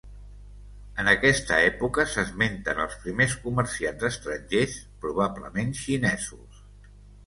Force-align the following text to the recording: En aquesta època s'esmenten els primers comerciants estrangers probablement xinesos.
En 1.03 1.11
aquesta 1.11 1.59
època 1.65 2.07
s'esmenten 2.15 2.81
els 2.87 2.97
primers 3.05 3.37
comerciants 3.47 4.09
estrangers 4.13 4.83
probablement 5.07 5.81
xinesos. 5.87 6.65